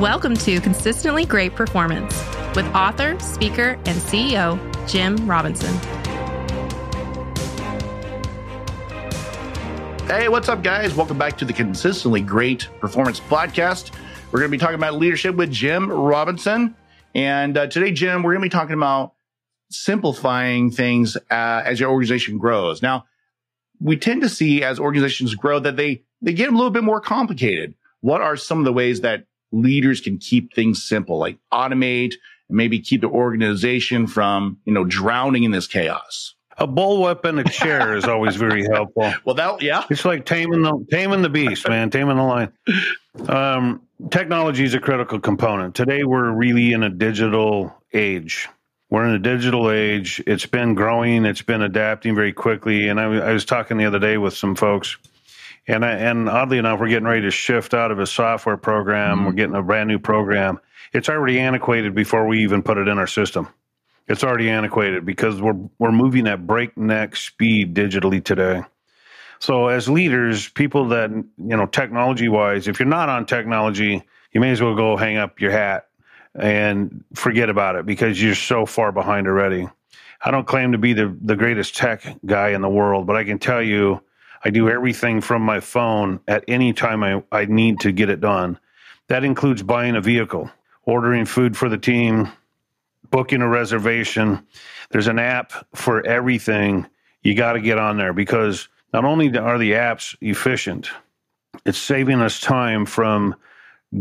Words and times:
Welcome 0.00 0.34
to 0.34 0.60
Consistently 0.60 1.24
Great 1.24 1.54
Performance 1.54 2.22
with 2.54 2.66
author, 2.74 3.18
speaker, 3.18 3.78
and 3.86 3.98
CEO 3.98 4.58
Jim 4.86 5.16
Robinson. 5.26 5.74
Hey, 10.06 10.28
what's 10.28 10.50
up, 10.50 10.62
guys? 10.62 10.94
Welcome 10.94 11.16
back 11.16 11.38
to 11.38 11.46
the 11.46 11.54
Consistently 11.54 12.20
Great 12.20 12.68
Performance 12.78 13.20
Podcast. 13.20 13.90
We're 14.30 14.40
going 14.40 14.50
to 14.50 14.54
be 14.54 14.60
talking 14.60 14.74
about 14.74 14.96
leadership 14.96 15.34
with 15.34 15.50
Jim 15.50 15.90
Robinson. 15.90 16.76
And 17.14 17.56
uh, 17.56 17.66
today, 17.68 17.92
Jim, 17.92 18.22
we're 18.22 18.34
going 18.34 18.42
to 18.42 18.54
be 18.54 18.60
talking 18.60 18.76
about 18.76 19.14
simplifying 19.70 20.70
things 20.70 21.16
uh, 21.16 21.62
as 21.64 21.80
your 21.80 21.90
organization 21.90 22.36
grows. 22.36 22.82
Now, 22.82 23.06
we 23.80 23.96
tend 23.96 24.20
to 24.20 24.28
see 24.28 24.62
as 24.62 24.78
organizations 24.78 25.34
grow 25.34 25.58
that 25.58 25.76
they 25.76 26.02
they 26.20 26.34
get 26.34 26.50
a 26.50 26.54
little 26.54 26.70
bit 26.70 26.84
more 26.84 27.00
complicated. 27.00 27.72
What 28.02 28.20
are 28.20 28.36
some 28.36 28.58
of 28.58 28.66
the 28.66 28.74
ways 28.74 29.00
that 29.00 29.24
leaders 29.52 30.00
can 30.00 30.18
keep 30.18 30.54
things 30.54 30.82
simple, 30.82 31.18
like 31.18 31.38
automate 31.52 32.14
and 32.48 32.56
maybe 32.56 32.80
keep 32.80 33.00
the 33.00 33.08
organization 33.08 34.06
from, 34.06 34.58
you 34.64 34.72
know, 34.72 34.84
drowning 34.84 35.44
in 35.44 35.50
this 35.50 35.66
chaos? 35.66 36.34
A 36.58 36.66
bullwhip 36.66 37.24
and 37.24 37.38
a 37.38 37.44
chair 37.44 37.96
is 37.96 38.04
always 38.04 38.36
very 38.36 38.64
helpful. 38.64 39.12
Well, 39.26 39.34
that 39.34 39.60
yeah, 39.60 39.84
it's 39.90 40.06
like 40.06 40.24
taming 40.24 40.62
the 40.62 40.86
taming 40.90 41.20
the 41.20 41.28
beast, 41.28 41.68
man, 41.68 41.90
taming 41.90 42.16
the 42.16 42.22
lion. 42.22 42.52
Um, 43.28 43.82
technology 44.10 44.64
is 44.64 44.72
a 44.72 44.80
critical 44.80 45.20
component. 45.20 45.74
Today, 45.74 46.04
we're 46.04 46.30
really 46.30 46.72
in 46.72 46.82
a 46.82 46.88
digital 46.88 47.74
age. 47.92 48.48
We're 48.88 49.04
in 49.04 49.14
a 49.14 49.18
digital 49.18 49.70
age. 49.70 50.22
It's 50.26 50.46
been 50.46 50.74
growing. 50.74 51.24
It's 51.24 51.42
been 51.42 51.62
adapting 51.62 52.14
very 52.14 52.32
quickly. 52.32 52.88
And 52.88 53.00
I, 53.00 53.04
I 53.04 53.32
was 53.32 53.44
talking 53.44 53.78
the 53.78 53.84
other 53.84 53.98
day 53.98 54.16
with 54.16 54.36
some 54.36 54.54
folks, 54.54 54.96
and 55.66 55.84
I, 55.84 55.92
and 55.92 56.28
oddly 56.28 56.58
enough, 56.58 56.80
we're 56.80 56.88
getting 56.88 57.08
ready 57.08 57.22
to 57.22 57.30
shift 57.30 57.74
out 57.74 57.90
of 57.90 57.98
a 57.98 58.06
software 58.06 58.56
program. 58.56 59.16
Mm-hmm. 59.16 59.26
We're 59.26 59.32
getting 59.32 59.56
a 59.56 59.62
brand 59.62 59.88
new 59.88 59.98
program. 59.98 60.60
It's 60.92 61.08
already 61.08 61.40
antiquated 61.40 61.94
before 61.94 62.26
we 62.26 62.42
even 62.42 62.62
put 62.62 62.78
it 62.78 62.88
in 62.88 62.98
our 62.98 63.06
system. 63.06 63.48
It's 64.08 64.22
already 64.22 64.48
antiquated 64.48 65.04
because 65.04 65.42
we're 65.42 65.58
we're 65.78 65.92
moving 65.92 66.28
at 66.28 66.46
breakneck 66.46 67.16
speed 67.16 67.74
digitally 67.74 68.22
today. 68.22 68.62
So 69.40 69.66
as 69.66 69.88
leaders, 69.88 70.48
people 70.48 70.88
that 70.88 71.10
you 71.10 71.26
know, 71.36 71.66
technology 71.66 72.28
wise, 72.28 72.68
if 72.68 72.78
you're 72.78 72.88
not 72.88 73.08
on 73.08 73.26
technology, 73.26 74.02
you 74.32 74.40
may 74.40 74.50
as 74.50 74.62
well 74.62 74.74
go 74.74 74.96
hang 74.96 75.16
up 75.16 75.40
your 75.40 75.50
hat 75.50 75.88
and 76.34 77.04
forget 77.14 77.50
about 77.50 77.76
it 77.76 77.86
because 77.86 78.22
you're 78.22 78.34
so 78.34 78.64
far 78.64 78.92
behind 78.92 79.26
already. 79.26 79.68
I 80.22 80.30
don't 80.30 80.46
claim 80.46 80.72
to 80.72 80.78
be 80.78 80.92
the, 80.92 81.16
the 81.20 81.36
greatest 81.36 81.76
tech 81.76 82.16
guy 82.24 82.50
in 82.50 82.62
the 82.62 82.68
world, 82.68 83.06
but 83.06 83.16
I 83.16 83.24
can 83.24 83.38
tell 83.38 83.62
you 83.62 84.00
I 84.44 84.50
do 84.50 84.68
everything 84.68 85.20
from 85.20 85.42
my 85.42 85.60
phone 85.60 86.20
at 86.28 86.44
any 86.48 86.72
time 86.72 87.02
I, 87.02 87.22
I 87.32 87.46
need 87.46 87.80
to 87.80 87.92
get 87.92 88.10
it 88.10 88.20
done. 88.20 88.58
That 89.08 89.24
includes 89.24 89.62
buying 89.62 89.96
a 89.96 90.00
vehicle, 90.00 90.50
ordering 90.82 91.26
food 91.26 91.56
for 91.56 91.68
the 91.68 91.78
team, 91.78 92.30
booking 93.10 93.42
a 93.42 93.48
reservation. 93.48 94.46
There's 94.90 95.06
an 95.06 95.18
app 95.18 95.52
for 95.74 96.04
everything. 96.06 96.86
You 97.22 97.34
got 97.34 97.54
to 97.54 97.60
get 97.60 97.78
on 97.78 97.96
there 97.96 98.12
because 98.12 98.68
not 98.92 99.04
only 99.04 99.36
are 99.36 99.58
the 99.58 99.72
apps 99.72 100.16
efficient, 100.20 100.90
it's 101.64 101.78
saving 101.78 102.20
us 102.20 102.40
time 102.40 102.86
from 102.86 103.34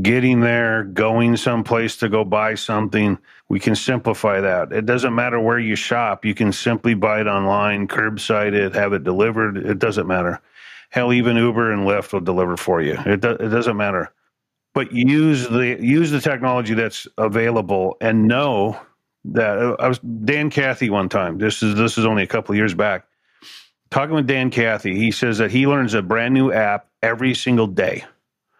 getting 0.02 0.39
there, 0.39 0.83
going 0.83 1.38
someplace 1.38 1.97
to 1.97 2.09
go 2.09 2.23
buy 2.23 2.55
something. 2.55 3.17
We 3.50 3.59
can 3.59 3.75
simplify 3.75 4.41
that. 4.41 4.72
It 4.72 4.86
doesn't 4.86 5.14
matter 5.14 5.39
where 5.39 5.59
you 5.59 5.75
shop. 5.75 6.25
You 6.25 6.33
can 6.33 6.52
simply 6.52 6.94
buy 6.94 7.22
it 7.22 7.28
online, 7.28 7.88
curbside 7.88 8.53
it, 8.53 8.75
have 8.75 8.94
it 8.94 9.03
delivered. 9.03 9.58
It 9.58 9.80
doesn't 9.80 10.08
matter. 10.08 10.41
Hell, 10.89 11.13
even 11.13 11.36
Uber 11.36 11.72
and 11.72 11.83
Lyft 11.88 12.13
will 12.13 12.22
deliver 12.22 12.58
for 12.58 12.81
you. 12.81 12.97
It, 13.06 13.22
do, 13.22 13.31
it 13.31 13.50
doesn't 13.50 13.78
matter. 13.78 14.11
But 14.73 14.91
use 14.91 15.47
the 15.47 15.78
use 15.80 16.12
the 16.12 16.19
technology 16.19 16.73
that's 16.73 17.07
available 17.17 17.96
and 18.02 18.28
know 18.28 18.78
that 19.23 19.57
uh, 19.57 19.75
I 19.79 19.88
was 19.88 20.00
Dan 20.00 20.50
Cathy 20.50 20.90
one 20.90 21.07
time. 21.07 21.38
This 21.38 21.63
is 21.63 21.75
this 21.75 21.97
is 21.97 22.06
only 22.06 22.23
a 22.23 22.28
couple 22.28 22.56
years 22.56 22.73
back. 22.73 23.07
Talking 23.90 24.16
with 24.16 24.28
Dan 24.28 24.50
Cathy, 24.50 24.96
he 24.96 25.12
says 25.12 25.38
that 25.38 25.52
he 25.52 25.66
learns 25.67 25.94
a 25.94 26.02
brand 26.02 26.34
new 26.34 26.52
app 26.52 26.88
every 27.02 27.34
single 27.34 27.67
day. 27.67 28.03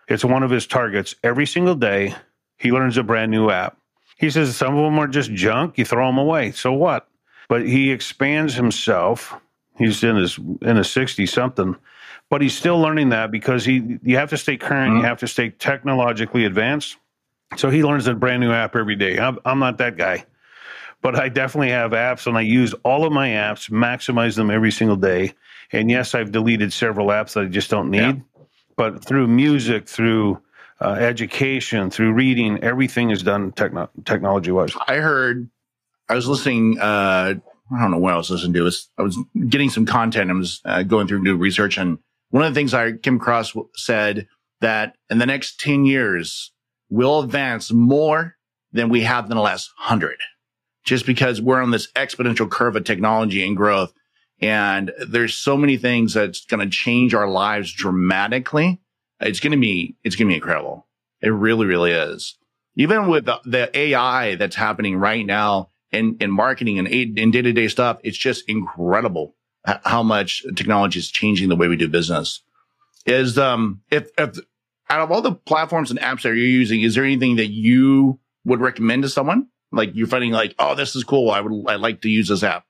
It's 0.08 0.26
one 0.26 0.44
of 0.44 0.52
his 0.52 0.68
targets. 0.68 1.16
Every 1.24 1.46
single 1.46 1.76
day, 1.76 2.16
he 2.58 2.72
learns 2.72 2.98
a 2.98 3.04
brand 3.04 3.32
new 3.32 3.50
app. 3.50 3.78
He 4.18 4.30
says 4.30 4.56
some 4.56 4.78
of 4.78 4.84
them 4.84 5.00
are 5.00 5.08
just 5.08 5.32
junk. 5.34 5.78
You 5.78 5.86
throw 5.86 6.08
them 6.08 6.18
away. 6.18 6.52
So 6.52 6.72
what? 6.72 7.08
But 7.50 7.68
he 7.68 7.92
expands 7.92 8.54
himself. 8.54 9.34
He's 9.78 10.04
in 10.04 10.16
his 10.16 10.38
in 10.62 10.78
his 10.78 10.90
sixty 10.90 11.26
something, 11.26 11.76
but 12.30 12.42
he's 12.42 12.58
still 12.58 12.80
learning 12.80 13.10
that 13.10 13.30
because 13.30 13.66
he 13.66 14.00
you 14.04 14.16
have 14.18 14.30
to 14.30 14.38
stay 14.38 14.58
current. 14.58 14.92
Mm-hmm. 14.92 15.00
You 15.02 15.06
have 15.06 15.20
to 15.20 15.28
stay 15.28 15.50
technologically 15.50 16.46
advanced. 16.46 16.98
So 17.58 17.70
he 17.70 17.84
learns 17.84 18.08
a 18.08 18.14
brand 18.14 18.42
new 18.42 18.52
app 18.52 18.76
every 18.76 18.96
day. 18.96 19.20
I'm, 19.20 19.38
I'm 19.46 19.60
not 19.60 19.78
that 19.80 19.98
guy 19.98 20.26
but 21.06 21.16
I 21.16 21.30
definitely 21.30 21.70
have 21.70 21.92
apps 21.92 22.26
and 22.26 22.36
I 22.36 22.42
use 22.42 22.74
all 22.84 23.06
of 23.06 23.14
my 23.14 23.30
apps, 23.30 23.70
maximize 23.70 24.36
them 24.36 24.50
every 24.50 24.72
single 24.72 24.96
day. 24.96 25.36
And 25.72 25.92
yes, 25.92 26.16
I've 26.16 26.32
deleted 26.32 26.74
several 26.74 27.10
apps 27.10 27.34
that 27.34 27.42
I 27.42 27.46
just 27.46 27.70
don't 27.70 27.92
need, 27.92 28.00
yeah. 28.00 28.14
But 28.78 29.04
through 29.06 29.28
music, 29.28 29.88
through 29.88 30.42
uh, 30.82 30.94
education, 30.94 31.90
through 31.90 32.14
reading, 32.14 32.64
everything 32.64 33.10
is 33.10 33.24
done 33.24 33.52
techno- 33.52 33.90
technology 34.04 34.52
wise. 34.52 34.74
I 34.88 34.96
heard, 34.98 35.50
I 36.10 36.16
was 36.16 36.28
listening, 36.28 36.78
uh, 36.80 37.36
I 37.72 37.82
don't 37.82 37.92
know 37.92 37.98
what 37.98 38.14
I 38.14 38.18
was 38.18 38.30
listening 38.30 38.54
to. 38.54 38.64
Was, 38.64 38.90
I 38.98 39.02
was 39.02 39.18
getting 39.50 39.70
some 39.70 39.86
content. 39.86 40.30
I 40.30 40.34
was 40.34 40.62
uh, 40.66 40.84
going 40.84 41.08
through 41.08 41.24
new 41.24 41.38
research. 41.38 41.78
And 41.78 41.98
one 42.30 42.44
of 42.44 42.54
the 42.54 42.60
things 42.60 42.74
I 42.74 42.94
came 42.94 43.16
across 43.16 43.54
said 43.76 44.28
that 44.62 44.96
in 45.10 45.18
the 45.18 45.26
next 45.26 45.60
10 45.60 45.86
years, 45.86 46.52
we'll 46.90 47.22
advance 47.22 47.72
more 47.72 48.36
than 48.72 48.90
we 48.90 49.02
have 49.02 49.26
in 49.26 49.36
the 49.36 49.42
last 49.42 49.72
hundred 49.78 50.18
just 50.86 51.06
because 51.06 51.42
we're 51.42 51.62
on 51.62 51.72
this 51.72 51.92
exponential 51.94 52.50
curve 52.50 52.76
of 52.76 52.84
technology 52.84 53.46
and 53.46 53.58
growth. 53.58 53.94
And 54.42 54.92
there's 55.08 55.34
so 55.34 55.58
many 55.58 55.78
things 55.78 56.14
that's 56.14 56.46
going 56.46 56.60
to 56.60 56.70
change 56.70 57.14
our 57.14 57.30
lives 57.30 57.72
dramatically. 57.72 58.82
It's 59.20 59.40
going 59.40 59.52
to 59.52 59.58
be, 59.58 59.96
it's 60.04 60.16
going 60.16 60.28
to 60.28 60.32
be 60.32 60.36
incredible. 60.36 60.88
It 61.22 61.30
really, 61.30 61.66
really 61.66 61.92
is. 61.92 62.38
Even 62.76 63.08
with 63.08 63.26
the, 63.26 63.40
the 63.46 63.78
AI 63.78 64.36
that's 64.36 64.56
happening 64.56 64.98
right 64.98 65.26
now 65.26 65.70
in, 65.92 66.18
in 66.20 66.30
marketing 66.30 66.78
and 66.80 66.88
in 66.88 67.32
day 67.32 67.42
to 67.42 67.54
day 67.54 67.70
stuff, 67.70 68.00
it's 68.04 68.18
just 68.18 68.50
incredible 68.50 69.36
how 69.84 70.04
much 70.04 70.44
technology 70.56 71.00
is 71.00 71.10
changing 71.10 71.50
the 71.50 71.56
way 71.56 71.68
we 71.68 71.78
do 71.78 71.88
business. 71.88 72.42
Is, 73.06 73.38
um, 73.38 73.82
if, 73.90 74.10
if 74.18 74.38
out 74.90 75.02
of 75.02 75.12
all 75.12 75.22
the 75.22 75.34
platforms 75.34 75.90
and 75.90 76.00
apps 76.00 76.24
that 76.24 76.30
you're 76.30 76.36
using, 76.36 76.82
is 76.82 76.96
there 76.96 77.04
anything 77.04 77.38
that 77.38 77.48
you 77.48 78.20
would 78.44 78.60
recommend 78.60 79.04
to 79.04 79.10
someone? 79.10 79.48
Like 79.72 79.92
you're 79.94 80.08
finding 80.08 80.32
like, 80.32 80.56
oh, 80.60 80.76
this 80.76 80.96
is 80.96 81.04
cool. 81.04 81.32
I 81.32 81.42
would 81.42 81.66
I 81.68 81.76
like 81.76 82.02
to 82.02 82.10
use 82.10 82.28
this 82.28 82.44
app. 82.44 82.66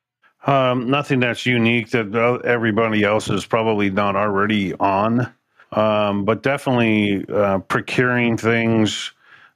Um, 0.46 0.90
nothing 0.90 1.20
that's 1.20 1.46
unique 1.46 1.90
that 1.92 2.42
everybody 2.46 3.04
else 3.04 3.30
is 3.30 3.46
probably 3.46 3.90
not 3.90 4.16
already 4.16 4.74
on, 4.76 5.32
um, 5.72 6.24
but 6.24 6.44
definitely 6.44 7.26
uh, 7.28 7.60
procuring 7.60 8.38
things, 8.38 9.12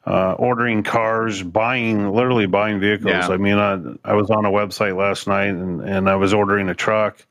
uh, 0.07 0.33
ordering 0.33 0.81
cars, 0.81 1.43
buying 1.43 2.11
literally 2.11 2.47
buying 2.47 2.79
vehicles. 2.79 3.11
Yeah. 3.11 3.27
I 3.27 3.37
mean, 3.37 3.59
I, 3.59 3.73
I 4.03 4.15
was 4.15 4.31
on 4.31 4.45
a 4.45 4.49
website 4.49 4.97
last 4.97 5.27
night 5.27 5.49
and, 5.49 5.81
and 5.81 6.09
I 6.09 6.15
was 6.15 6.33
ordering 6.33 6.69
a 6.69 6.75
truck. 6.75 7.25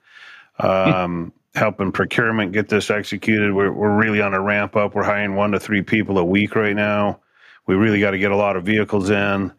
Um, 0.58 1.32
helping 1.54 1.90
procurement 1.90 2.52
get 2.52 2.68
this 2.68 2.88
executed. 2.88 3.52
We're, 3.52 3.72
we're 3.72 3.96
really 3.96 4.20
on 4.20 4.32
a 4.32 4.40
ramp 4.40 4.76
up. 4.76 4.94
We're 4.94 5.02
hiring 5.02 5.34
one 5.34 5.50
to 5.52 5.58
three 5.58 5.82
people 5.82 6.18
a 6.18 6.24
week 6.24 6.54
right 6.54 6.76
now. 6.76 7.20
We 7.66 7.74
really 7.74 7.98
got 8.00 8.12
to 8.12 8.18
get 8.18 8.30
a 8.30 8.36
lot 8.36 8.56
of 8.56 8.64
vehicles 8.64 9.10
in 9.10 9.52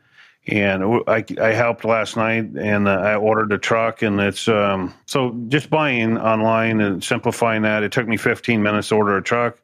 and 0.48 1.02
I, 1.08 1.24
I 1.40 1.52
helped 1.52 1.86
last 1.86 2.18
night 2.18 2.46
and 2.58 2.88
uh, 2.88 2.92
I 2.92 3.16
ordered 3.16 3.52
a 3.52 3.58
truck 3.58 4.02
and 4.02 4.20
it's 4.20 4.48
um, 4.48 4.94
so 5.06 5.36
just 5.48 5.70
buying 5.70 6.18
online 6.18 6.82
and 6.82 7.04
simplifying 7.04 7.64
that 7.64 7.84
it 7.84 7.92
took 7.92 8.08
me 8.08 8.18
15 8.18 8.64
minutes 8.64 8.90
to 8.90 8.96
order 8.96 9.18
a 9.18 9.24
truck 9.24 9.58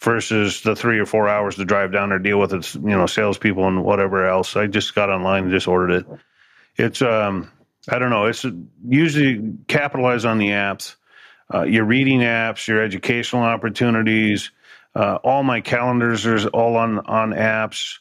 versus 0.00 0.62
the 0.62 0.76
three 0.76 0.98
or 0.98 1.06
four 1.06 1.28
hours 1.28 1.56
to 1.56 1.64
drive 1.64 1.92
down 1.92 2.10
there 2.10 2.18
deal 2.18 2.38
with 2.38 2.52
its 2.52 2.74
you 2.74 2.80
know 2.80 3.06
salespeople 3.06 3.66
and 3.66 3.84
whatever 3.84 4.26
else. 4.26 4.54
I 4.56 4.66
just 4.66 4.94
got 4.94 5.10
online 5.10 5.44
and 5.44 5.52
just 5.52 5.66
ordered 5.66 5.90
it. 5.90 6.06
It's 6.76 7.02
um 7.02 7.50
I 7.88 7.98
don't 7.98 8.10
know 8.10 8.26
it's 8.26 8.44
usually 8.86 9.54
capitalize 9.66 10.24
on 10.24 10.38
the 10.38 10.50
apps 10.50 10.96
uh, 11.52 11.62
your 11.62 11.84
reading 11.84 12.20
apps 12.20 12.68
your 12.68 12.82
educational 12.82 13.42
opportunities 13.42 14.50
uh, 14.94 15.16
all 15.24 15.42
my 15.42 15.60
calendars 15.60 16.26
are 16.26 16.46
all 16.48 16.76
on 16.76 16.98
on 17.00 17.30
apps 17.30 17.98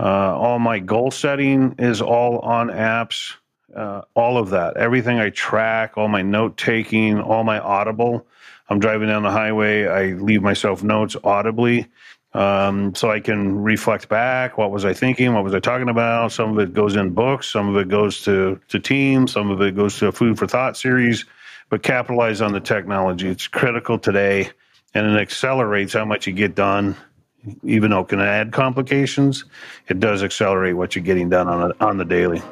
uh, 0.00 0.34
all 0.34 0.58
my 0.58 0.78
goal 0.78 1.10
setting 1.10 1.74
is 1.78 2.00
all 2.00 2.38
on 2.38 2.68
apps. 2.68 3.34
Uh, 3.76 4.00
all 4.14 4.38
of 4.38 4.50
that, 4.50 4.76
everything 4.76 5.20
I 5.20 5.28
track, 5.30 5.96
all 5.96 6.08
my 6.08 6.22
note 6.22 6.56
taking, 6.56 7.20
all 7.20 7.44
my 7.44 7.60
audible. 7.60 8.26
I'm 8.68 8.80
driving 8.80 9.08
down 9.08 9.22
the 9.22 9.30
highway. 9.30 9.86
I 9.86 10.14
leave 10.14 10.42
myself 10.42 10.82
notes 10.82 11.16
audibly. 11.22 11.86
Um, 12.32 12.94
so 12.94 13.10
I 13.10 13.20
can 13.20 13.62
reflect 13.62 14.08
back. 14.08 14.56
What 14.56 14.70
was 14.70 14.84
I 14.84 14.94
thinking? 14.94 15.34
What 15.34 15.44
was 15.44 15.54
I 15.54 15.60
talking 15.60 15.88
about? 15.88 16.32
Some 16.32 16.56
of 16.56 16.58
it 16.60 16.72
goes 16.72 16.96
in 16.96 17.10
books. 17.10 17.48
Some 17.48 17.68
of 17.68 17.76
it 17.76 17.88
goes 17.88 18.22
to, 18.22 18.58
to 18.68 18.78
teams. 18.80 19.32
Some 19.32 19.50
of 19.50 19.60
it 19.60 19.76
goes 19.76 19.98
to 19.98 20.06
a 20.06 20.12
food 20.12 20.38
for 20.38 20.46
thought 20.46 20.76
series, 20.76 21.26
but 21.68 21.82
capitalize 21.82 22.40
on 22.40 22.52
the 22.52 22.60
technology. 22.60 23.28
It's 23.28 23.48
critical 23.48 23.98
today 23.98 24.50
and 24.94 25.06
it 25.06 25.20
accelerates 25.20 25.92
how 25.92 26.06
much 26.06 26.26
you 26.26 26.32
get 26.32 26.54
done 26.54 26.96
even 27.62 27.90
though 27.90 28.00
it 28.00 28.08
can 28.08 28.20
add 28.20 28.52
complications, 28.52 29.44
it 29.88 30.00
does 30.00 30.22
accelerate 30.22 30.76
what 30.76 30.94
you're 30.94 31.04
getting 31.04 31.28
done 31.28 31.48
on 31.48 31.70
a, 31.70 31.84
on 31.84 31.96
the 31.96 32.04
daily. 32.04 32.42